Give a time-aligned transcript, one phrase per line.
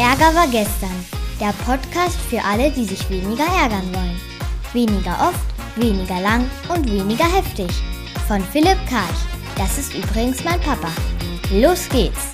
[0.00, 1.04] Ärger war gestern.
[1.38, 4.18] Der Podcast für alle, die sich weniger ärgern wollen.
[4.72, 5.44] Weniger oft,
[5.76, 7.68] weniger lang und weniger heftig.
[8.26, 9.20] Von Philipp Karch.
[9.58, 10.88] Das ist übrigens mein Papa.
[11.52, 12.32] Los geht's!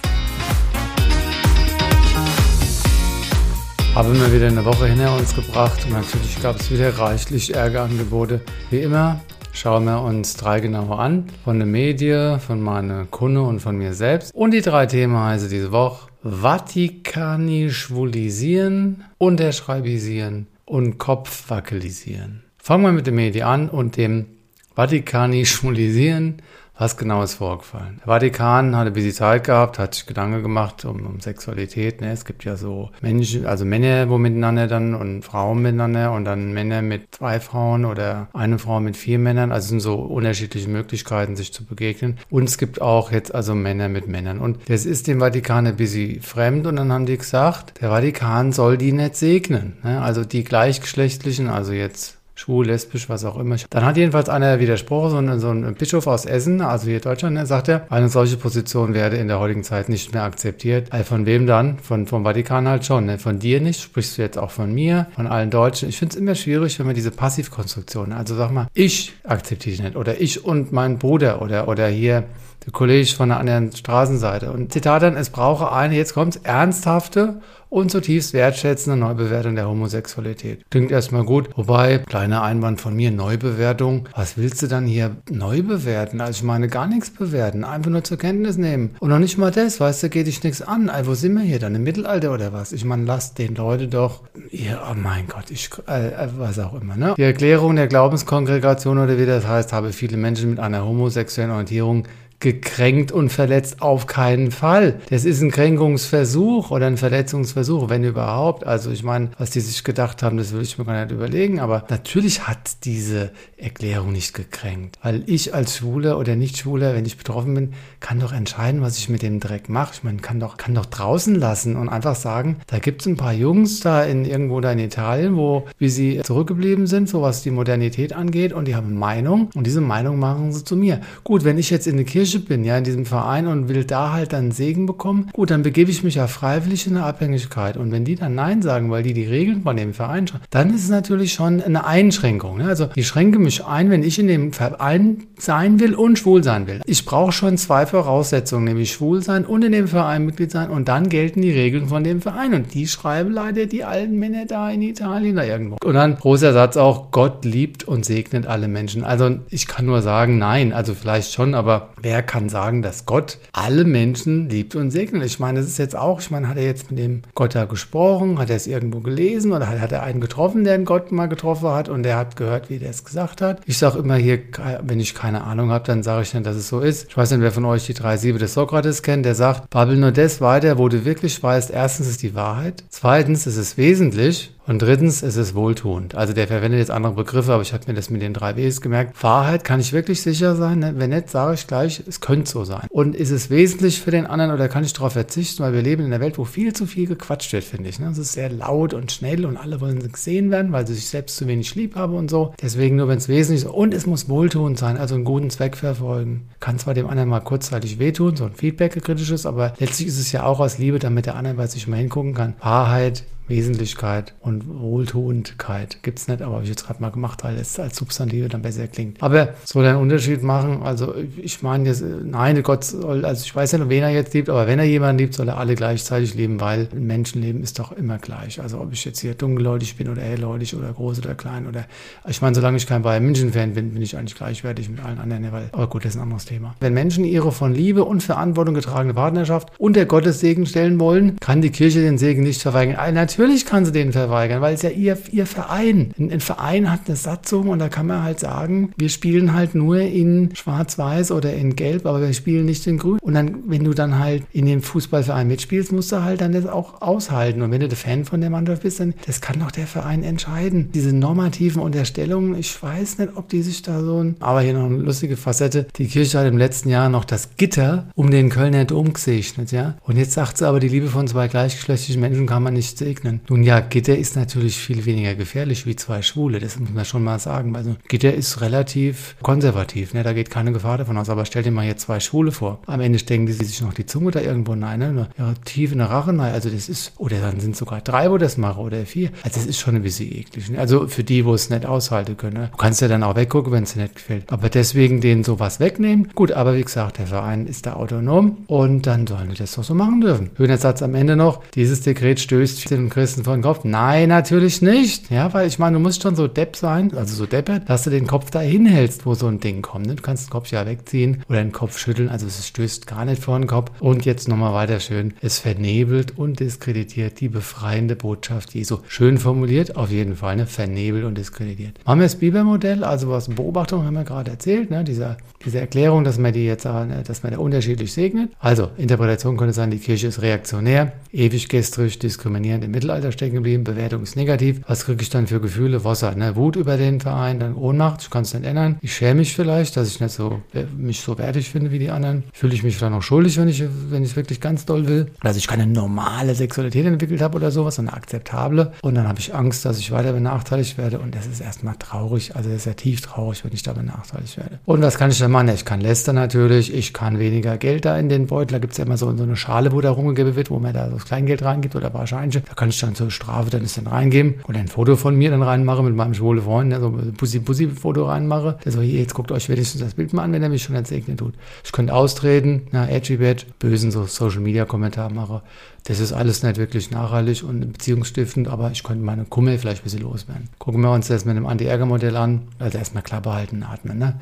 [3.96, 8.43] Haben wir wieder eine Woche hinter uns gebracht und natürlich gab es wieder reichlich Ärgerangebote.
[8.71, 9.19] Wie immer
[9.53, 11.25] schauen wir uns drei genauer an.
[11.43, 14.32] Von der Medie, von meiner Kunde und von mir selbst.
[14.32, 22.43] Und die drei Themen heißen diese Woche Vatikanischwulisieren, Unterschreibisieren und Kopfwackelisieren.
[22.58, 24.26] Fangen wir mit der Medie an und dem
[24.75, 26.43] Vatikanischwulisieren
[26.79, 28.00] was genau ist vorgefallen?
[28.00, 32.00] Der Vatikan hatte bisschen Zeit gehabt, hat sich Gedanken gemacht um, um Sexualität.
[32.00, 32.12] Ne?
[32.12, 36.53] Es gibt ja so Menschen, also Männer, wo miteinander dann und Frauen miteinander und dann
[36.53, 39.53] Männer mit zwei Frauen oder eine Frau mit vier Männern.
[39.53, 42.19] Also es sind so unterschiedliche Möglichkeiten, sich zu begegnen.
[42.28, 44.39] Und es gibt auch jetzt also Männer mit Männern.
[44.39, 48.53] Und das ist dem Vatikan ein bisschen fremd und dann haben die gesagt, der Vatikan
[48.53, 49.79] soll die nicht segnen.
[49.83, 50.03] Ne?
[50.03, 53.56] Also die gleichgeschlechtlichen, also jetzt schwul, lesbisch, was auch immer.
[53.70, 57.34] Dann hat jedenfalls einer widersprochen, so ein, so ein Bischof aus Essen, also hier Deutschland,
[57.34, 60.92] ne, sagt er, eine solche Position werde in der heutigen Zeit nicht mehr akzeptiert.
[60.92, 61.79] Also von wem dann?
[61.79, 63.07] Von, vom Vatikan halt schon.
[63.07, 63.19] Ne?
[63.19, 65.89] Von dir nicht, sprichst du jetzt auch von mir, von allen Deutschen.
[65.89, 69.83] Ich finde es immer schwierig, wenn man diese Passivkonstruktion, also sag mal, ich akzeptiere dich
[69.83, 72.25] nicht oder ich und mein Bruder oder, oder hier
[72.65, 74.51] der Kollege von der anderen Straßenseite.
[74.51, 80.65] Und Zitat dann, es brauche eine, jetzt kommt's, ernsthafte und zutiefst wertschätzende Neubewertung der Homosexualität.
[80.71, 85.63] Klingt erstmal gut, wobei, kleiner Einwand von mir, Neubewertung, was willst du dann hier neu
[85.63, 86.21] bewerten?
[86.21, 88.97] Also ich meine, gar nichts bewerten, einfach nur zur Kenntnis nehmen.
[89.01, 90.89] Und noch nicht mal das, weißt du, geht dich nichts an.
[90.89, 92.73] Also wo sind wir hier, dann im Mittelalter oder was?
[92.73, 96.81] Ich meine, lasst den Leute doch, ja, oh mein Gott, ich, äh, äh, was auch
[96.81, 97.15] immer, ne?
[97.17, 102.05] Die Erklärung der Glaubenskongregation oder wie das heißt, habe viele Menschen mit einer homosexuellen Orientierung
[102.41, 105.01] gekränkt und verletzt auf keinen Fall.
[105.11, 108.67] Das ist ein Kränkungsversuch oder ein Verletzungsversuch, wenn überhaupt.
[108.67, 111.61] Also ich meine, was die sich gedacht haben, das will ich mir gar nicht überlegen,
[111.61, 114.98] aber natürlich hat diese Erklärung nicht gekränkt.
[115.02, 119.08] Weil ich als Schwuler oder Nicht-Schwuler, wenn ich betroffen bin, kann doch entscheiden, was ich
[119.08, 119.95] mit dem Dreck mache.
[119.95, 123.17] Ich meine, kann doch, kann doch draußen lassen und einfach sagen, da gibt es ein
[123.17, 127.42] paar Jungs da in irgendwo da in Italien, wo, wie sie zurückgeblieben sind, so was
[127.42, 131.00] die Modernität angeht und die haben Meinung und diese Meinung machen sie zu mir.
[131.24, 133.84] Gut, wenn ich jetzt in eine Kirche Kirche bin, ja, in diesem Verein und will
[133.84, 137.76] da halt dann Segen bekommen, gut, dann begebe ich mich ja freiwillig in eine Abhängigkeit.
[137.76, 140.74] Und wenn die dann Nein sagen, weil die die Regeln von dem Verein schreiben, dann
[140.74, 142.58] ist es natürlich schon eine Einschränkung.
[142.58, 142.69] Ne?
[142.69, 146.66] Also ich schränke mich ein, wenn ich in dem Verein sein will und schwul sein
[146.66, 146.80] will.
[146.86, 150.88] Ich brauche schon zwei Voraussetzungen, nämlich schwul sein und in dem Verein Mitglied sein und
[150.88, 152.54] dann gelten die Regeln von dem Verein.
[152.54, 155.76] Und die schreiben leider die alten Männer da in Italien da irgendwo.
[155.84, 159.04] Und dann großer Satz auch, Gott liebt und segnet alle Menschen.
[159.04, 163.04] Also ich kann nur sagen, nein, also vielleicht schon, aber wer wer kann sagen, dass
[163.04, 165.22] Gott alle Menschen liebt und segnet?
[165.25, 167.66] Ich meine, das ist jetzt auch, ich meine, hat er jetzt mit dem Gott da
[167.66, 168.38] gesprochen?
[168.38, 171.27] Hat er es irgendwo gelesen oder hat, hat er einen getroffen, der einen Gott mal
[171.27, 173.60] getroffen hat und der hat gehört, wie der es gesagt hat?
[173.66, 174.38] Ich sage immer hier,
[174.82, 177.10] wenn ich keine Ahnung habe, dann sage ich nicht, dass es so ist.
[177.10, 179.98] Ich weiß nicht, wer von euch die drei Siebe des Sokrates kennt, der sagt, babbel
[179.98, 184.55] nur das weiter, wo du wirklich weißt, erstens ist die Wahrheit, zweitens ist es wesentlich
[184.66, 186.15] und drittens ist es wohltuend.
[186.15, 188.81] Also der verwendet jetzt andere Begriffe, aber ich habe mir das mit den drei Ws
[188.81, 189.22] gemerkt.
[189.22, 190.81] Wahrheit kann ich wirklich sicher sein.
[190.81, 190.94] Ne?
[190.97, 192.87] Wenn nicht, sage ich gleich, es könnte so sein.
[192.91, 196.04] Und ist es wesentlich für den anderen oder kann ich darauf verzichten, weil wir leben
[196.04, 198.00] in einer Welt, wo viel zu viel gequatscht wird, finde ich.
[198.00, 198.09] Ne?
[198.10, 201.37] Es ist sehr laut und schnell und alle wollen gesehen werden, weil sie sich selbst
[201.37, 202.53] zu wenig lieb haben und so.
[202.60, 203.71] Deswegen nur, wenn es wesentlich ist.
[203.71, 206.48] Und es muss wohltuend sein, also einen guten Zweck verfolgen.
[206.59, 210.33] Kann zwar dem anderen mal kurzzeitig wehtun, so ein Feedback, kritisches, aber letztlich ist es
[210.33, 212.54] ja auch aus Liebe, damit der andere bei sich mal hingucken kann.
[212.60, 217.56] Wahrheit Wesentlichkeit und Wohltuendkeit gibt es nicht, aber habe ich jetzt gerade mal gemacht, weil
[217.56, 219.22] es als Substantive dann besser klingt.
[219.22, 220.82] Aber soll er einen Unterschied machen?
[220.82, 224.34] Also ich meine jetzt, nein, Gott soll, also ich weiß ja nicht, wen er jetzt
[224.34, 227.78] liebt, aber wenn er jemanden liebt, soll er alle gleichzeitig lieben, weil ein Menschenleben ist
[227.78, 228.60] doch immer gleich.
[228.60, 231.84] Also ob ich jetzt hier dunkelhäutig bin oder hellhäutig oder groß oder klein oder,
[232.28, 235.52] ich meine, solange ich kein Bayern München-Fan bin, bin ich eigentlich gleichwertig mit allen anderen,
[235.52, 236.74] weil, aber gut, das ist ein anderes Thema.
[236.80, 241.62] Wenn Menschen ihre von Liebe und Verantwortung getragene Partnerschaft unter Gottes Segen stellen wollen, kann
[241.62, 243.15] die Kirche den Segen nicht verweigern.
[243.15, 246.15] Natürlich Natürlich kann sie den verweigern, weil es ja ihr, ihr Verein.
[246.18, 249.74] Ein, ein, Verein hat eine Satzung und da kann man halt sagen, wir spielen halt
[249.74, 253.18] nur in Schwarz-Weiß oder in Gelb, aber wir spielen nicht in Grün.
[253.21, 256.65] Und dann, wenn du dann halt in dem Fußballverein mitspielst, musst du halt dann das
[256.65, 257.61] auch aushalten.
[257.61, 260.23] Und wenn du der Fan von der Mannschaft bist, dann das kann doch der Verein
[260.23, 260.91] entscheiden.
[260.94, 264.37] Diese normativen Unterstellungen, ich weiß nicht, ob die sich da so ein.
[264.41, 265.88] Aber hier noch eine lustige Facette.
[265.97, 269.99] Die Kirche hat im letzten Jahr noch das Gitter um den Kölner Dom gesegnet, ja.
[270.06, 273.25] Und jetzt sagt sie aber, die Liebe von zwei gleichgeschlechtlichen Menschen kann man nicht segnen.
[273.26, 273.40] Begegnen.
[273.49, 277.25] Nun ja, Gitter ist natürlich viel weniger gefährlich wie zwei Schwule, das muss man schon
[277.25, 277.75] mal sagen.
[277.76, 280.23] Also Gitter ist relativ konservativ, ne?
[280.23, 281.28] da geht keine Gefahr davon aus.
[281.28, 282.81] Aber stell dir mal jetzt zwei Schwule vor.
[282.87, 285.28] Am Ende stecken die sich noch die Zunge da irgendwo rein, ne?
[285.64, 286.40] tief in der Rache rein.
[286.40, 289.31] Also das ist, oder dann sind sogar drei, wo das machen, oder vier.
[289.43, 290.70] Also das ist schon ein bisschen eklig.
[290.70, 290.78] Ne?
[290.78, 292.56] Also für die, wo es nicht aushalten können.
[292.56, 292.69] Ne?
[292.70, 294.44] Du kannst ja dann auch weggucken, wenn es dir nicht gefällt.
[294.52, 296.28] Aber deswegen denen sowas wegnehmen.
[296.34, 299.84] Gut, aber wie gesagt, der Verein ist da autonom und dann sollen die das doch
[299.84, 300.50] so machen dürfen.
[300.56, 301.62] Schöner Satz am Ende noch.
[301.75, 303.81] Dieses Dekret stößt den Christen vor den Kopf.
[303.85, 305.31] Nein, natürlich nicht.
[305.31, 308.11] Ja, weil ich meine, du musst schon so depp sein, also so deppert, dass du
[308.11, 310.05] den Kopf da hinhältst, wo so ein Ding kommt.
[310.05, 310.17] Ne?
[310.17, 312.29] Du kannst den Kopf ja wegziehen oder den Kopf schütteln.
[312.29, 313.91] Also es stößt gar nicht vor den Kopf.
[314.01, 315.33] Und jetzt nochmal weiter schön.
[315.41, 318.99] Es vernebelt und diskreditiert die befreiende Botschaft Jesu.
[319.09, 320.67] Schön formuliert, auf jeden Fall, ne?
[320.67, 321.99] Vernebelt und diskreditiert.
[322.05, 325.05] Machen wir das Bibelmodell, also was Beobachtung haben wir gerade erzählt, ne?
[325.05, 328.51] Dieser, diese Erklärung, dass man die jetzt, äh, dass man da unterschiedlich segnet.
[328.59, 333.85] Also, Interpretation könnte sein, die Kirche ist reaktionär, ewig gestrisch, diskriminierend im Mittelalter stecken geblieben,
[333.85, 334.81] Bewertung ist negativ.
[334.87, 336.05] Was kriege ich dann für Gefühle?
[336.05, 336.56] Wasser, ne?
[336.56, 338.99] Wut über den Verein, dann Ohnmacht, ich kann es nicht ändern.
[339.03, 342.11] Ich schäme mich vielleicht, dass ich nicht so, äh, mich so wertig finde wie die
[342.11, 342.44] anderen.
[342.53, 345.26] Fühle ich mich vielleicht noch schuldig, wenn ich, wenn ich wirklich ganz doll will.
[345.43, 348.93] Dass ich keine normale Sexualität entwickelt habe oder sowas, sondern akzeptable.
[349.03, 351.19] Und dann habe ich Angst, dass ich weiter benachteiligt werde.
[351.19, 352.56] Und das ist erstmal traurig.
[352.56, 354.79] Also das ist ja tief traurig, wenn ich da benachteiligt werde.
[354.85, 355.69] Und was kann ich dann machen?
[355.69, 356.94] Ich kann lästern natürlich.
[356.94, 358.73] Ich kann weniger Geld da in den Beutel.
[358.73, 360.93] Da gibt es ja immer so, so eine Schale, wo da rumgegeben wird, wo man
[360.93, 362.62] da so das Kleingeld reingibt oder wahrscheinlich.
[362.62, 365.51] Da kann ich dann zur Strafe dann ist dann reingeben und ein Foto von mir
[365.51, 368.79] dann reinmache mit meinem schwule Freund, der so ein Pussy-Pussy-Foto reinmache.
[368.85, 370.97] Der so, hier, jetzt guckt euch wenigstens das Bild mal an, wenn er mich schon
[370.97, 371.55] entsegnet tut.
[371.85, 375.63] Ich könnte austreten, na, edgy bad, bösen so Social-Media-Kommentar mache.
[376.05, 380.05] Das ist alles nicht wirklich nachhaltig und beziehungsstiftend, aber ich könnte meine Kummel vielleicht ein
[380.05, 380.69] bisschen loswerden.
[380.79, 382.69] Gucken wir uns das mit einem Anti-Ärger-Modell an.
[382.79, 384.39] Also erstmal Klappe halten, atmen, ne?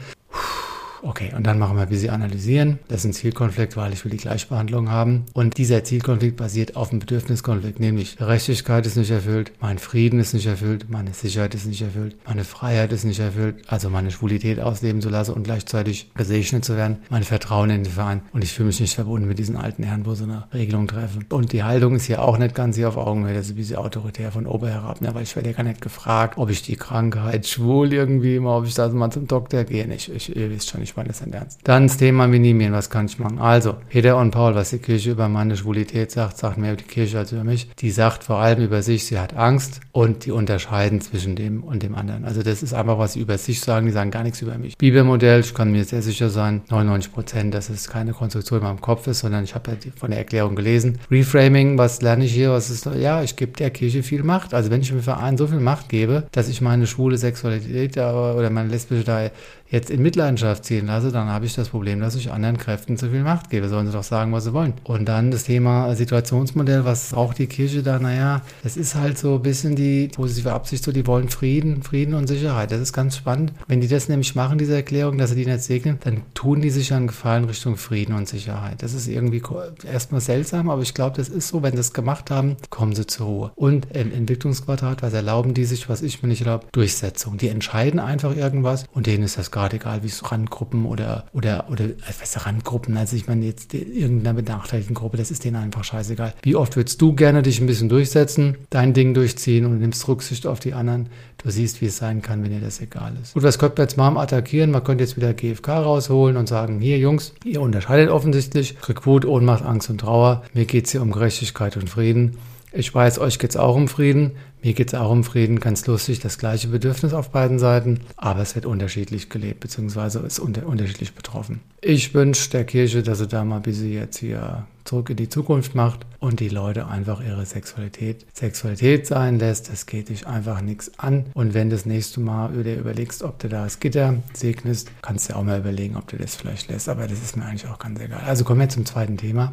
[1.06, 2.78] Okay, und dann machen wir ein bisschen analysieren.
[2.88, 5.26] Das ist ein Zielkonflikt, weil ich will die Gleichbehandlung haben.
[5.34, 10.32] Und dieser Zielkonflikt basiert auf einem Bedürfniskonflikt, nämlich Gerechtigkeit ist nicht erfüllt, mein Frieden ist
[10.32, 14.60] nicht erfüllt, meine Sicherheit ist nicht erfüllt, meine Freiheit ist nicht erfüllt, also meine Schwulität
[14.60, 18.22] ausleben zu lassen und gleichzeitig gesegnet zu werden, mein Vertrauen in den Verein.
[18.32, 21.26] Und ich fühle mich nicht verbunden mit diesen alten Herren, wo so eine Regelung treffen.
[21.28, 23.76] Und die Haltung ist hier auch nicht ganz hier auf Augenhöhe, das ist ein bisschen
[23.76, 25.14] autoritär von oben herab, ne?
[25.14, 28.64] weil ich werde ja gar nicht gefragt, ob ich die Krankheit schwul irgendwie mal, ob
[28.64, 29.84] ich da mal zum Doktor gehe.
[29.92, 31.60] Ich, ich, ihr wisst schon, ich meine das nicht ernst.
[31.64, 33.38] Dann das Thema minimieren, was kann ich machen?
[33.38, 36.88] Also, Peter und Paul, was die Kirche über meine Schwulität sagt, sagt mehr über die
[36.88, 37.68] Kirche als über mich.
[37.78, 41.82] Die sagt vor allem über sich, sie hat Angst und die unterscheiden zwischen dem und
[41.82, 42.24] dem anderen.
[42.24, 44.76] Also das ist einfach, was sie über sich sagen, die sagen gar nichts über mich.
[44.76, 48.80] Bibelmodell, ich kann mir sehr sicher sein, 99 Prozent, dass es keine Konstruktion in meinem
[48.80, 50.98] Kopf ist, sondern ich habe ja von der Erklärung gelesen.
[51.10, 52.50] Reframing, was lerne ich hier?
[52.50, 54.54] Was ist, ja, ich gebe der Kirche viel Macht.
[54.54, 58.50] Also wenn ich dem Verein so viel Macht gebe, dass ich meine schwule Sexualität oder
[58.50, 59.30] meine lesbische da
[59.70, 63.10] jetzt in Mitleidenschaft ziehen lasse, dann habe ich das Problem, dass ich anderen Kräften zu
[63.10, 63.68] viel Macht gebe.
[63.68, 64.74] Sollen sie doch sagen, was sie wollen.
[64.84, 67.98] Und dann das Thema Situationsmodell, was braucht die Kirche da?
[67.98, 72.14] Naja, das ist halt so ein bisschen die positive Absicht, so die wollen Frieden, Frieden
[72.14, 72.70] und Sicherheit.
[72.70, 73.52] Das ist ganz spannend.
[73.66, 76.70] Wenn die das nämlich machen, diese Erklärung, dass sie die nicht segnen, dann tun die
[76.70, 78.82] sich einen Gefallen Richtung Frieden und Sicherheit.
[78.82, 79.42] Das ist irgendwie
[79.90, 83.06] erstmal seltsam, aber ich glaube, das ist so, wenn sie das gemacht haben, kommen sie
[83.06, 83.52] zur Ruhe.
[83.54, 86.66] Und im Entwicklungsquadrat, was erlauben die sich, was ich mir nicht erlaube?
[86.72, 87.38] Durchsetzung.
[87.38, 91.66] Die entscheiden einfach irgendwas und denen ist das gerade egal, wie es Randgruppen oder, oder,
[91.70, 95.56] oder, äh, was ist Randgruppen, also ich meine jetzt irgendeiner benachteiligten Gruppe, das ist denen
[95.56, 96.34] einfach scheißegal.
[96.42, 100.46] Wie oft würdest du gerne dich ein bisschen durchsetzen, dein Ding durchziehen und nimmst Rücksicht
[100.46, 101.08] auf die anderen?
[101.38, 103.34] Du siehst, wie es sein kann, wenn dir das egal ist.
[103.34, 104.16] Gut, was könnte man jetzt machen?
[104.16, 104.70] Attackieren.
[104.70, 109.62] Man könnte jetzt wieder GFK rausholen und sagen, hier Jungs, ihr unterscheidet offensichtlich Rückwut, Ohnmacht,
[109.62, 110.42] Angst und Trauer.
[110.54, 112.38] Mir geht es hier um Gerechtigkeit und Frieden.
[112.76, 114.32] Ich weiß, euch geht es auch um Frieden.
[114.60, 115.60] Mir geht es auch um Frieden.
[115.60, 120.40] Ganz lustig, das gleiche Bedürfnis auf beiden Seiten, aber es wird unterschiedlich gelebt, beziehungsweise ist
[120.40, 121.60] unter unterschiedlich betroffen.
[121.80, 125.28] Ich wünsche der Kirche, dass sie da mal ein bisschen jetzt hier zurück in die
[125.28, 129.70] Zukunft macht und die Leute einfach ihre Sexualität Sexualität sein lässt.
[129.70, 131.26] Das geht dich einfach nichts an.
[131.34, 135.36] Und wenn das nächste Mal dir überlegst, ob du da das Gitter segnest, kannst du
[135.36, 136.88] auch mal überlegen, ob du das vielleicht lässt.
[136.88, 138.22] Aber das ist mir eigentlich auch ganz egal.
[138.26, 139.52] Also kommen wir zum zweiten Thema.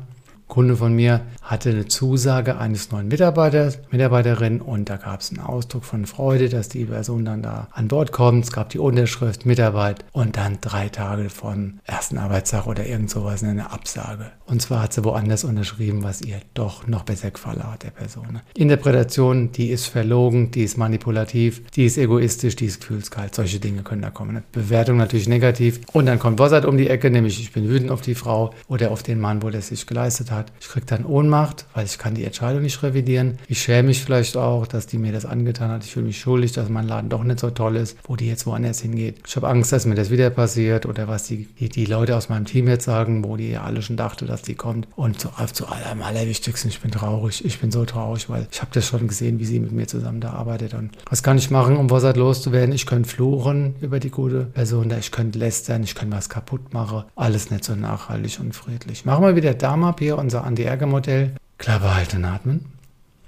[0.51, 5.39] Kunde von mir hatte eine Zusage eines neuen Mitarbeiters, Mitarbeiterin und da gab es einen
[5.39, 8.43] Ausdruck von Freude, dass die Person dann da an Bord kommt.
[8.43, 13.45] Es gab die Unterschrift, Mitarbeit und dann drei Tage vom ersten Arbeitstag oder irgend sowas
[13.45, 14.25] eine Absage.
[14.45, 18.41] Und zwar hat sie woanders unterschrieben, was ihr doch noch besser gefallen hat, der Person.
[18.53, 23.33] Interpretation, die ist verlogen, die ist manipulativ, die ist egoistisch, die ist gefühlskalt.
[23.33, 24.43] Solche Dinge können da kommen.
[24.51, 25.79] Bewertung natürlich negativ.
[25.93, 28.91] Und dann kommt Wossert um die Ecke, nämlich ich bin wütend auf die Frau oder
[28.91, 30.51] auf den Mann, wo der sich geleistet hat hat.
[30.59, 33.37] Ich kriege dann Ohnmacht, weil ich kann die Entscheidung nicht revidieren.
[33.47, 35.83] Ich schäme mich vielleicht auch, dass die mir das angetan hat.
[35.83, 38.45] Ich fühle mich schuldig, dass mein Laden doch nicht so toll ist, wo die jetzt
[38.45, 39.21] woanders hingeht.
[39.27, 42.29] Ich habe Angst, dass mir das wieder passiert oder was die, die, die Leute aus
[42.29, 44.87] meinem Team jetzt sagen, wo die alle schon dachte, dass die kommt.
[44.95, 47.45] Und zu, zu allem Allerwichtigsten, ich bin traurig.
[47.45, 50.21] Ich bin so traurig, weil ich habe das schon gesehen, wie sie mit mir zusammen
[50.21, 50.73] da arbeitet.
[50.73, 52.73] Und was kann ich machen, um Vossat loszuwerden?
[52.73, 57.03] Ich könnte fluchen über die gute Person, ich könnte lästern, ich könnte was kaputt machen.
[57.15, 59.05] Alles nicht so nachhaltig und friedlich.
[59.05, 61.33] Machen wir wieder Darm hier, unser Anti-Ärger-Modell.
[61.57, 62.65] Klappe halten, atmen.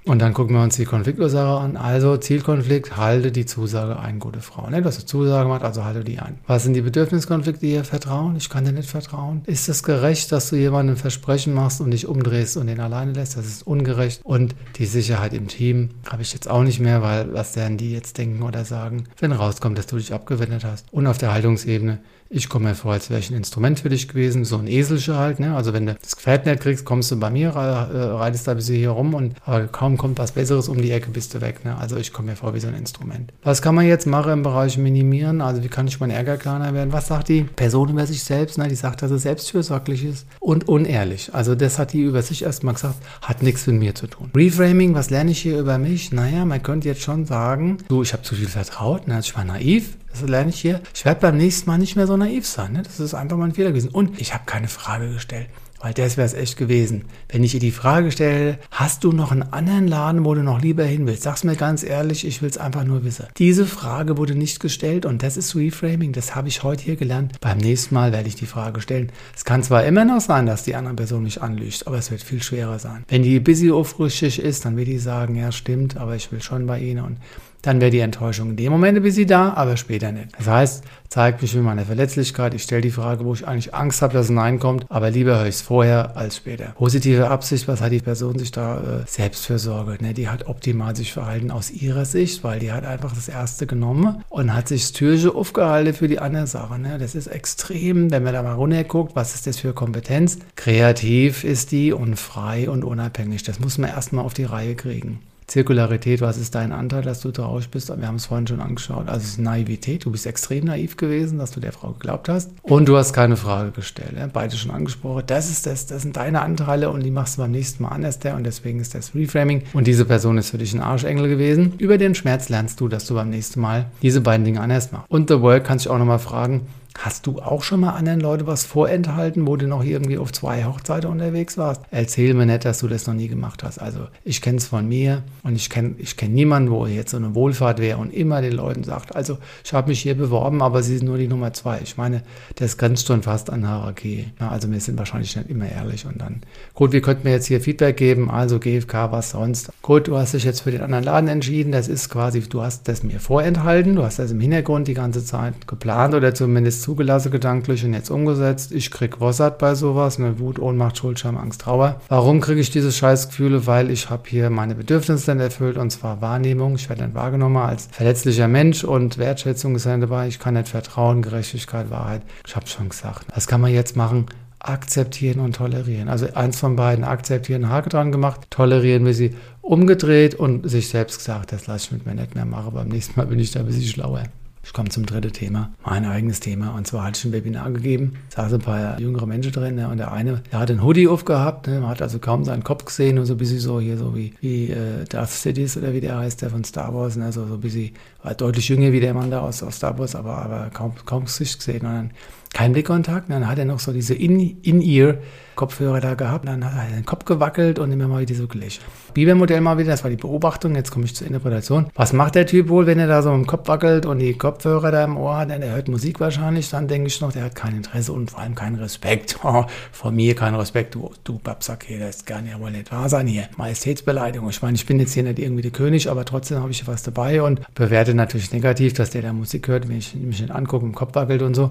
[0.06, 1.76] Und dann gucken wir uns die Konfliktursache an.
[1.76, 4.68] Also Zielkonflikt, halte die Zusage ein, gute Frau.
[4.68, 4.80] Ne?
[4.80, 6.38] Du hast eine Zusage gemacht, also halte die ein.
[6.46, 7.84] Was sind die Bedürfniskonflikte hier?
[7.84, 8.36] Vertrauen?
[8.36, 9.42] Ich kann dir nicht vertrauen.
[9.46, 13.36] Ist es gerecht, dass du jemandem Versprechen machst und dich umdrehst und den alleine lässt?
[13.36, 14.20] Das ist ungerecht.
[14.24, 17.92] Und die Sicherheit im Team habe ich jetzt auch nicht mehr, weil was werden die
[17.92, 20.86] jetzt denken oder sagen, wenn rauskommt, dass du dich abgewendet hast.
[20.92, 21.98] Und auf der Haltungsebene,
[22.34, 25.16] ich komme mir vor, als wäre ich ein Instrument für dich gewesen, so ein Eselsche
[25.16, 25.38] halt.
[25.38, 25.54] Ne?
[25.54, 28.56] Also wenn du das Gefährt nicht kriegst, kommst du bei mir, äh, reitest da ein
[28.56, 31.64] bisschen hier rum und aber kaum kommt was Besseres um die Ecke, bist du weg.
[31.64, 31.78] Ne?
[31.78, 33.32] Also ich komme mir vor wie so ein Instrument.
[33.44, 35.40] Was kann man jetzt machen im Bereich Minimieren?
[35.40, 36.92] Also wie kann ich mein Ärger kleiner werden?
[36.92, 38.58] Was sagt die Person über sich selbst?
[38.58, 38.66] Ne?
[38.66, 41.32] Die sagt, dass sie selbstfürsorglich ist und unehrlich.
[41.32, 44.30] Also das hat die über sich erstmal gesagt, hat nichts mit mir zu tun.
[44.34, 46.10] Reframing, was lerne ich hier über mich?
[46.10, 49.20] Naja, man könnte jetzt schon sagen, du, ich habe zu viel vertraut, ne?
[49.20, 50.80] ich war naiv, das lerne ich hier.
[50.94, 52.72] Ich werde beim nächsten Mal nicht mehr so naiv sein.
[52.72, 52.82] Ne?
[52.82, 53.90] Das ist einfach mal ein Fehler gewesen.
[53.90, 55.48] Und ich habe keine Frage gestellt.
[55.80, 57.04] Weil das wäre es echt gewesen.
[57.28, 60.62] Wenn ich ihr die Frage stelle, hast du noch einen anderen Laden, wo du noch
[60.62, 61.24] lieber hin willst?
[61.24, 63.26] Sag's mir ganz ehrlich, ich will es einfach nur wissen.
[63.36, 66.12] Diese Frage wurde nicht gestellt und das ist Reframing.
[66.12, 67.38] Das habe ich heute hier gelernt.
[67.42, 69.12] Beim nächsten Mal werde ich die Frage stellen.
[69.36, 72.22] Es kann zwar immer noch sein, dass die andere Person mich anlügt, aber es wird
[72.22, 73.04] viel schwerer sein.
[73.08, 76.64] Wenn die busy aufrüstig ist, dann wird die sagen, ja stimmt, aber ich will schon
[76.64, 77.18] bei Ihnen und
[77.66, 80.28] dann wäre die Enttäuschung in dem Moment ein bisschen da, aber später nicht.
[80.38, 82.54] Das heißt, zeigt mich mit meiner Verletzlichkeit.
[82.54, 85.38] Ich stelle die Frage, wo ich eigentlich Angst habe, dass ein Nein kommt, aber lieber
[85.38, 86.74] höre ich es vorher als später.
[86.76, 89.96] Positive Absicht, was hat die Person sich da äh, Selbstfürsorge?
[90.00, 90.12] Ne?
[90.12, 94.24] Die hat optimal sich verhalten aus ihrer Sicht, weil die hat einfach das Erste genommen
[94.28, 96.78] und hat sich das Türchen aufgehalten für die andere Sache.
[96.78, 96.98] Ne?
[96.98, 100.38] Das ist extrem, wenn man da mal runterguckt, was ist das für Kompetenz?
[100.56, 103.44] Kreativ ist die und frei und unabhängig.
[103.44, 105.20] Das muss man erstmal auf die Reihe kriegen.
[105.46, 107.88] Zirkularität, was ist dein Anteil, dass du traurig bist?
[107.88, 109.08] Wir haben es vorhin schon angeschaut.
[109.08, 110.04] Also es ist Naivität.
[110.04, 112.50] Du bist extrem naiv gewesen, dass du der Frau geglaubt hast.
[112.62, 114.14] Und du hast keine Frage gestellt.
[114.32, 115.24] Beide schon angesprochen.
[115.26, 118.18] Das ist das, das sind deine Anteile und die machst du beim nächsten Mal anders.
[118.20, 119.62] Der, und deswegen ist das Reframing.
[119.74, 121.74] Und diese Person ist für dich ein Arschengel gewesen.
[121.78, 125.10] Über den Schmerz lernst du, dass du beim nächsten Mal diese beiden Dinge anders machst.
[125.10, 126.62] Und The World kannst du auch nochmal fragen,
[126.96, 130.64] Hast du auch schon mal anderen Leuten was vorenthalten, wo du noch irgendwie auf zwei
[130.64, 131.82] Hochzeiten unterwegs warst?
[131.90, 133.78] Erzähl mir nicht, dass du das noch nie gemacht hast.
[133.78, 137.16] Also ich kenne es von mir und ich kenne ich kenn niemanden, wo jetzt so
[137.16, 140.82] eine Wohlfahrt wäre und immer den Leuten sagt, also ich habe mich hier beworben, aber
[140.82, 141.80] sie sind nur die Nummer zwei.
[141.82, 142.22] Ich meine,
[142.56, 144.26] das grenzt schon fast an Hierarchie.
[144.40, 146.42] Ja, also wir sind wahrscheinlich nicht immer ehrlich und dann,
[146.74, 149.70] gut, wir könnten mir jetzt hier Feedback geben, also GFK, was sonst.
[149.82, 152.88] Gut, du hast dich jetzt für den anderen Laden entschieden, das ist quasi, du hast
[152.88, 157.32] das mir vorenthalten, du hast das im Hintergrund die ganze Zeit geplant oder zumindest zugelassen
[157.32, 158.70] gedanklich und jetzt umgesetzt.
[158.70, 162.00] Ich krieg Wossert bei sowas, eine Wut, Ohnmacht, Schuldscham, Angst, Trauer.
[162.08, 163.66] Warum kriege ich diese Scheißgefühle?
[163.66, 166.74] Weil ich habe hier meine Bedürfnisse dann erfüllt und zwar Wahrnehmung.
[166.74, 170.28] Ich werde dann wahrgenommen als verletzlicher Mensch und Wertschätzung ist dann dabei.
[170.28, 172.22] Ich kann nicht vertrauen, Gerechtigkeit, Wahrheit.
[172.46, 173.26] Ich habe schon gesagt.
[173.34, 174.26] Was kann man jetzt machen?
[174.64, 176.08] akzeptieren und tolerieren.
[176.08, 181.18] Also eins von beiden akzeptieren, Hake dran gemacht, tolerieren wir sie umgedreht und sich selbst
[181.18, 182.72] gesagt, das lasse ich mit mir nicht mehr machen.
[182.72, 184.22] Beim nächsten Mal bin ich da ein bisschen schlauer.
[184.64, 186.74] Ich komme zum dritten Thema, mein eigenes Thema.
[186.74, 189.74] Und zwar hatte ich ein Webinar gegeben, saßen ein paar jüngere Menschen drin.
[189.74, 192.64] Ne, und der eine, der hat einen Hoodie aufgehabt, ne, man hat also kaum seinen
[192.64, 195.92] Kopf gesehen und so ein bisschen so hier, so wie, wie äh, Darth Sidious oder
[195.92, 197.16] wie der heißt, der von Star Wars.
[197.16, 197.90] Ne, so, so ein bisschen,
[198.22, 201.26] war deutlich jünger wie der Mann da aus, aus Star Wars, aber, aber kaum, kaum
[201.26, 201.82] Gesicht gesehen.
[201.82, 202.10] Und dann
[202.54, 203.30] kein Blickkontakt.
[203.30, 206.48] Dann hat er noch so diese In-Ear-Kopfhörer da gehabt.
[206.48, 208.86] Dann hat er den Kopf gewackelt und immer mal wieder so gelächelt.
[209.12, 210.74] Bibermodell mal wieder, das war die Beobachtung.
[210.76, 211.90] Jetzt komme ich zur Interpretation.
[211.94, 214.92] Was macht der Typ wohl, wenn er da so im Kopf wackelt und die Kopfhörer
[214.92, 215.50] da im Ohr hat?
[215.50, 216.70] Er hört Musik wahrscheinlich.
[216.70, 219.38] Dann denke ich noch, der hat kein Interesse und vor allem keinen Respekt.
[219.46, 220.94] Oh, von mir kein Respekt.
[220.94, 223.46] Du, du Babsack hier, das kann ja wohl nicht wahr sein hier.
[223.58, 224.48] Majestätsbeleidigung.
[224.48, 227.02] Ich meine, ich bin jetzt hier nicht irgendwie der König, aber trotzdem habe ich was
[227.02, 230.86] dabei und bewerte natürlich negativ, dass der da Musik hört, wenn ich mich nicht angucke,
[230.86, 231.70] im Kopf wackelt und so.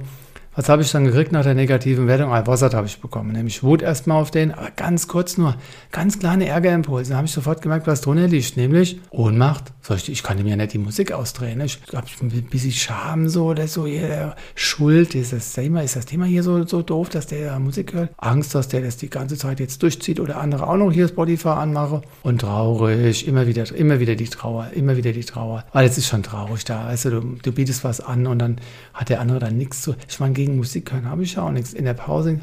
[0.55, 2.31] Was habe ich dann gekriegt nach der negativen Wertung?
[2.31, 3.31] Ah, Bossart habe ich bekommen.
[3.31, 5.55] Nämlich Wut erstmal auf den, aber ganz kurz nur,
[5.91, 7.11] ganz kleine Ärgerimpulse.
[7.11, 8.55] Da habe ich sofort gemerkt, was drunter liegt.
[8.55, 9.73] Nämlich Ohnmacht.
[10.07, 11.59] Ich, kann mir ja nicht die Musik ausdrehen.
[11.61, 13.87] Ich habe ein bisschen Scham so oder so.
[13.87, 17.93] Hier, Schuld, ist das Thema, ist das Thema hier so, so doof, dass der Musik
[17.93, 18.11] hört?
[18.17, 21.49] Angst, dass der das die ganze Zeit jetzt durchzieht oder andere auch noch hier Spotify
[21.49, 22.01] anmache.
[22.21, 25.65] Und traurig, immer wieder, immer wieder die Trauer, immer wieder die Trauer.
[25.73, 26.93] Weil es ist schon traurig da.
[26.95, 28.57] Du, du, du bietest was an und dann
[28.93, 29.95] hat der andere dann nichts zu.
[30.07, 31.73] Ich meine, gegen Musik hören habe ich ja auch nichts.
[31.73, 32.37] In der Pause,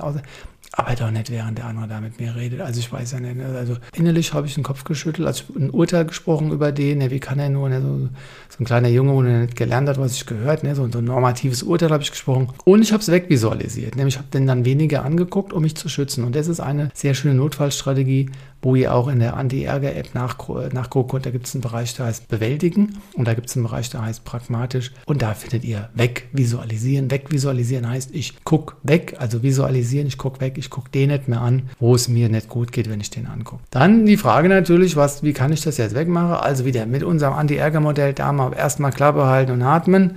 [0.72, 2.60] aber doch nicht, während der andere da mit mir redet.
[2.60, 3.36] Also ich weiß ja nicht.
[3.36, 3.46] Ne?
[3.58, 7.18] Also innerlich habe ich den Kopf geschüttelt, also ein Urteil gesprochen über den, ne, wie
[7.18, 8.08] kann er nur, ne, so,
[8.48, 10.98] so ein kleiner Junge, wo er nicht gelernt hat, was ich gehört, ne, so, so
[10.98, 12.50] ein normatives Urteil habe ich gesprochen.
[12.64, 13.96] Und ich habe es wegvisualisiert.
[13.96, 16.22] Nämlich ich habe den dann weniger angeguckt, um mich zu schützen.
[16.22, 18.30] Und das ist eine sehr schöne Notfallstrategie,
[18.62, 21.26] wo ihr auch in der Anti-Ärger-App nachgucken könnt.
[21.26, 24.02] Da gibt es einen Bereich, der heißt Bewältigen und da gibt es einen Bereich, der
[24.02, 24.92] heißt Pragmatisch.
[25.06, 27.10] Und da findet ihr Wegvisualisieren.
[27.10, 31.40] Wegvisualisieren heißt, ich gucke weg, also visualisieren, ich gucke weg, ich gucke den nicht mehr
[31.40, 33.62] an, wo es mir nicht gut geht, wenn ich den angucke.
[33.70, 36.34] Dann die Frage natürlich, was, wie kann ich das jetzt wegmachen?
[36.34, 40.16] Also wieder mit unserem Anti-Ärger-Modell da mal erstmal Klappe halten und atmen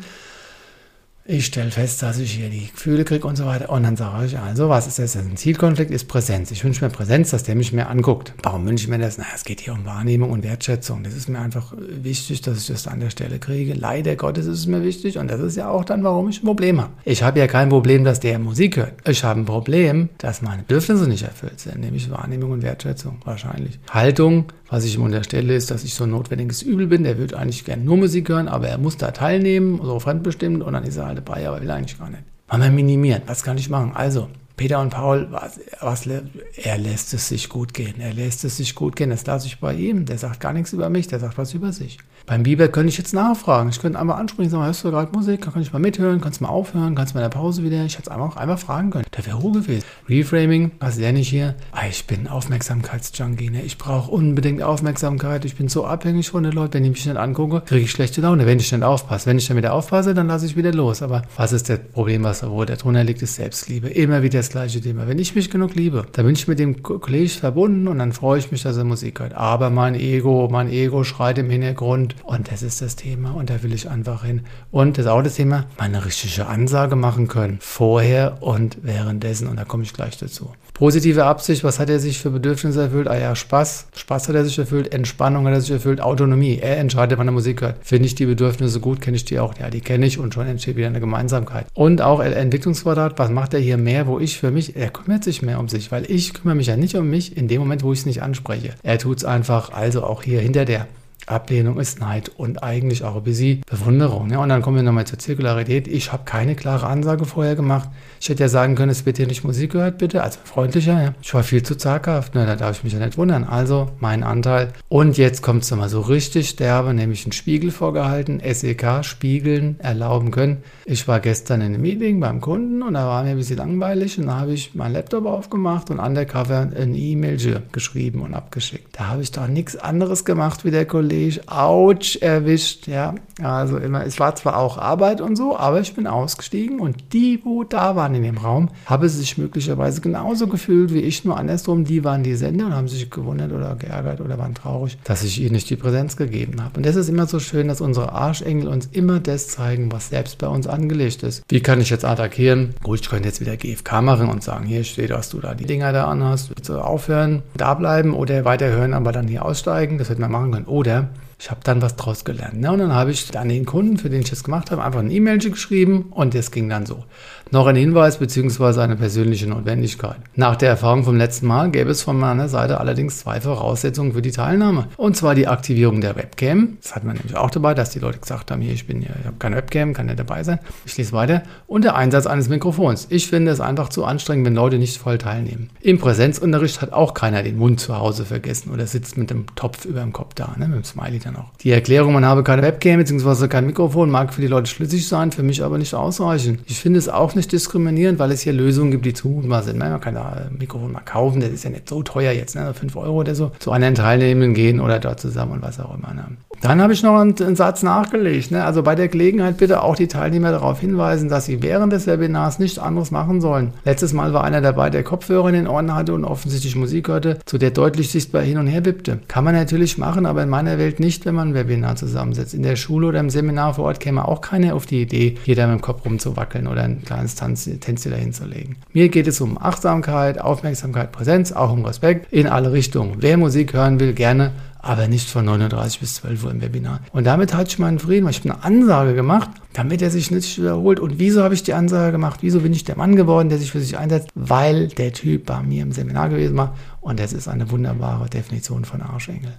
[1.25, 3.69] ich stelle fest, dass ich hier die Gefühle kriege und so weiter.
[3.69, 5.15] Und dann sage ich, also, was ist das?
[5.15, 6.51] Ein Zielkonflikt ist Präsenz.
[6.51, 8.33] Ich wünsche mir Präsenz, dass der mich mehr anguckt.
[8.43, 9.17] Warum wünsche ich mir das?
[9.17, 11.01] Na, es geht hier um Wahrnehmung und Wertschätzung.
[11.03, 13.73] Das ist mir einfach wichtig, dass ich das an der Stelle kriege.
[13.73, 15.17] Leider Gottes ist es mir wichtig.
[15.17, 16.91] Und das ist ja auch dann, warum ich ein Problem habe.
[17.05, 19.07] Ich habe ja kein Problem, dass der Musik hört.
[19.07, 23.19] Ich habe ein Problem, dass meine Bedürfnisse nicht erfüllt sind, nämlich Wahrnehmung und Wertschätzung.
[23.23, 23.79] Wahrscheinlich.
[23.89, 27.03] Haltung, was ich ihm unterstelle, ist, dass ich so ein notwendiges Übel bin.
[27.03, 30.73] Der würde eigentlich gerne nur Musik hören, aber er muss da teilnehmen, so fremdbestimmt, und
[30.73, 32.23] dann ist er halt dabei, aber will eigentlich gar nicht.
[32.47, 33.21] Mal minimieren.
[33.27, 33.91] Was kann ich machen?
[33.93, 37.99] Also, Peter und Paul, was, was, er lässt es sich gut gehen.
[37.99, 39.09] Er lässt es sich gut gehen.
[39.09, 40.05] Das lasse ich bei ihm.
[40.05, 41.97] Der sagt gar nichts über mich, der sagt was über sich.
[42.25, 43.69] Beim Biber könnte ich jetzt nachfragen.
[43.69, 45.41] Ich könnte einmal ansprechen, sagen, hörst du gerade Musik?
[45.41, 46.21] Kann ich mal mithören?
[46.21, 46.95] Kannst du mal aufhören?
[46.95, 47.83] Kannst du mal in der Pause wieder?
[47.83, 49.05] Ich hätte es einfach, einfach fragen können.
[49.17, 49.83] Der wäre Ruhe gewesen.
[50.07, 51.55] Reframing, was lerne ich hier?
[51.71, 53.49] Ah, ich bin Aufmerksamkeitsjunkie.
[53.49, 53.63] Ne?
[53.63, 55.43] Ich brauche unbedingt Aufmerksamkeit.
[55.43, 56.75] Ich bin so abhängig von den Leuten.
[56.75, 58.45] Wenn ich mich nicht angucke, kriege ich schlechte Laune.
[58.45, 59.25] Wenn ich nicht aufpasse.
[59.25, 61.01] Wenn ich dann wieder aufpasse, dann lasse ich wieder los.
[61.01, 63.89] Aber was ist das Problem, was wo da drunter liegt, ist Selbstliebe.
[63.89, 65.07] Immer wieder das gleiche Thema.
[65.07, 68.39] Wenn ich mich genug liebe, dann bin ich mit dem Kollegen verbunden und dann freue
[68.39, 69.33] ich mich, dass er Musik hört.
[69.33, 73.63] Aber mein Ego, mein Ego schreit im Hintergrund und das ist das Thema und da
[73.63, 74.41] will ich einfach hin.
[74.69, 77.57] Und das ist auch das Thema, meine richtige Ansage machen können.
[77.61, 79.47] Vorher und währenddessen.
[79.47, 80.51] Und da komme ich gleich dazu.
[80.73, 83.07] Positive Absicht, was hat er sich für Bedürfnisse erfüllt?
[83.07, 83.87] Ah ja, Spaß.
[83.95, 86.59] Spaß hat er sich erfüllt, Entspannung hat er sich erfüllt, Autonomie.
[86.59, 87.77] Er entscheidet, wann er Musik hört.
[87.81, 89.53] Finde ich die Bedürfnisse gut, kenne ich die auch?
[89.59, 91.67] Ja, die kenne ich und schon entsteht wieder eine Gemeinsamkeit.
[91.75, 95.43] Und auch Entwicklungsquadrat, was macht er hier mehr, wo ich für mich, er kümmert sich
[95.43, 97.93] mehr um sich, weil ich kümmere mich ja nicht um mich in dem Moment, wo
[97.93, 98.73] ich es nicht anspreche.
[98.81, 100.87] Er tut es einfach, also auch hier hinter der
[101.25, 104.29] Ablehnung ist Neid und eigentlich auch ein bisschen Bewunderung.
[104.29, 104.39] Ja?
[104.39, 105.87] Und dann kommen wir nochmal zur Zirkularität.
[105.87, 107.89] Ich habe keine klare Ansage vorher gemacht.
[108.23, 110.23] Ich hätte ja sagen können, es wird hier nicht Musik gehört, bitte.
[110.23, 111.13] Also freundlicher, ja.
[111.21, 112.35] Ich war viel zu zaghaft.
[112.35, 112.45] Ne?
[112.45, 113.43] Da darf ich mich ja nicht wundern.
[113.43, 114.71] Also mein Anteil.
[114.87, 118.39] Und jetzt kommt es nochmal so richtig derbe, nämlich einen Spiegel vorgehalten.
[118.39, 120.63] SEK, Spiegeln, erlauben können.
[120.85, 124.17] Ich war gestern in einem Meeting beim Kunden und da war mir ein bisschen langweilig
[124.17, 128.97] und da habe ich meinen Laptop aufgemacht und undercover ein E-Mail geschrieben und abgeschickt.
[128.97, 133.15] Da habe ich doch nichts anderes gemacht wie der Kollege ouch, erwischt, ja.
[133.41, 137.41] Also immer, es war zwar auch Arbeit und so, aber ich bin ausgestiegen und die,
[137.43, 141.85] wo da waren in dem Raum, haben sich möglicherweise genauso gefühlt wie ich, nur andersrum.
[141.85, 145.41] Die waren die Sender und haben sich gewundert oder geärgert oder waren traurig, dass ich
[145.41, 146.77] ihnen nicht die Präsenz gegeben habe.
[146.77, 150.37] Und das ist immer so schön, dass unsere Arschengel uns immer das zeigen, was selbst
[150.37, 151.43] bei uns angelegt ist.
[151.49, 152.73] Wie kann ich jetzt attackieren?
[152.83, 155.65] Gut, ich könnte jetzt wieder GFK machen und sagen, hier steht, dass du da die
[155.65, 156.51] Dinger da anhast.
[156.67, 159.97] Du aufhören, da bleiben oder weiterhören, aber dann hier aussteigen?
[159.97, 160.65] Das hätte man machen können.
[160.65, 162.59] Oder ich habe dann was draus gelernt.
[162.59, 162.71] Ne?
[162.71, 165.11] Und dann habe ich an den Kunden, für den ich das gemacht habe, einfach ein
[165.11, 167.03] E-Mail geschrieben und das ging dann so.
[167.51, 168.81] Noch ein Hinweis bzw.
[168.81, 170.15] eine persönliche Notwendigkeit.
[170.35, 174.23] Nach der Erfahrung vom letzten Mal gäbe es von meiner Seite allerdings zwei Voraussetzungen für
[174.23, 174.87] die Teilnahme.
[174.97, 176.77] Und zwar die Aktivierung der Webcam.
[176.81, 179.11] Das hat man nämlich auch dabei, dass die Leute gesagt haben, hier, ich bin hier,
[179.19, 180.59] ich habe keine Webcam, kann nicht dabei sein.
[180.85, 181.43] Ich lese weiter.
[181.67, 183.07] Und der Einsatz eines Mikrofons.
[183.09, 185.69] Ich finde es einfach zu anstrengend, wenn Leute nicht voll teilnehmen.
[185.81, 189.85] Im Präsenzunterricht hat auch keiner den Mund zu Hause vergessen oder sitzt mit dem Topf
[189.85, 191.51] über dem Kopf da, ne, mit dem Smiley dann auch.
[191.61, 193.47] Die Erklärung, man habe keine Webcam bzw.
[193.47, 196.59] kein Mikrofon, mag für die Leute schlüssig sein, für mich aber nicht ausreichend.
[196.65, 199.77] Ich finde es auch nicht diskriminierend, weil es hier Lösungen gibt, die zumutbar sind.
[199.77, 202.73] Man kann da ein Mikrofon mal kaufen, das ist ja nicht so teuer jetzt, ne?
[202.73, 206.13] 5 Euro oder so, zu anderen Teilnehmenden gehen oder dort zusammen und was auch immer.
[206.13, 206.25] Ne?
[206.63, 208.51] Dann habe ich noch einen, einen Satz nachgelegt.
[208.51, 208.63] Ne?
[208.63, 212.57] Also bei der Gelegenheit bitte auch die Teilnehmer darauf hinweisen, dass sie während des Webinars
[212.57, 213.73] nichts anderes machen sollen.
[213.83, 217.39] Letztes Mal war einer dabei, der Kopfhörer in den Ohren hatte und offensichtlich Musik hörte,
[217.45, 219.19] zu der deutlich sichtbar hin und her wippte.
[219.27, 222.53] Kann man natürlich machen, aber in meiner Welt nicht, wenn man ein Webinar zusammensetzt.
[222.53, 225.67] In der Schule oder im Seminar vor Ort käme auch keiner auf die Idee, jeder
[225.67, 228.75] mit dem Kopf rumzuwackeln oder ein kleines Tanz, Tänzchen dahinzulegen.
[228.91, 233.17] Mir geht es um Achtsamkeit, Aufmerksamkeit, Präsenz, auch um Respekt in alle Richtungen.
[233.19, 234.51] Wer Musik hören will, gerne
[234.83, 236.99] aber nicht von 39 bis 12 Uhr im Webinar.
[237.13, 240.29] Und damit hatte ich meinen Frieden, weil ich habe eine Ansage gemacht, damit er sich
[240.29, 240.99] nicht wiederholt.
[240.99, 242.39] Und wieso habe ich die Ansage gemacht?
[242.41, 244.29] Wieso bin ich der Mann geworden, der sich für sich einsetzt?
[244.35, 246.75] Weil der Typ bei mir im Seminar gewesen war.
[246.99, 249.53] Und das ist eine wunderbare Definition von Arschengel.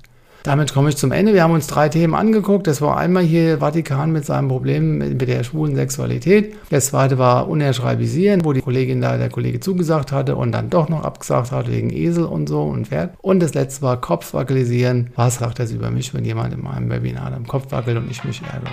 [0.44, 1.32] Damit komme ich zum Ende.
[1.32, 2.66] Wir haben uns drei Themen angeguckt.
[2.66, 6.54] Das war einmal hier Vatikan mit seinem Problem mit der schwulen Sexualität.
[6.68, 10.90] Das zweite war Unerschreibisieren, wo die Kollegin da der Kollege zugesagt hatte und dann doch
[10.90, 13.14] noch abgesagt hat wegen Esel und so und Pferd.
[13.22, 15.12] Und das letzte war Kopfwackelisieren.
[15.16, 18.22] Was sagt das über mich, wenn jemand in meinem Webinar am Kopf wackelt und ich
[18.24, 18.68] mich ärgere?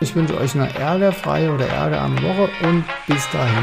[0.00, 3.62] Ich wünsche euch eine ärgerfreie oder ärgerarme Woche und bis dahin.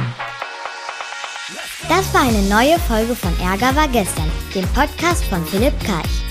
[1.89, 6.30] Das war eine neue Folge von Ärger war gestern, dem Podcast von Philipp Karch.